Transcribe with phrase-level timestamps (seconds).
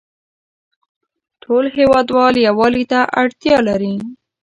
[1.43, 3.95] ټول هیوادوال یووالې ته اړتیا لری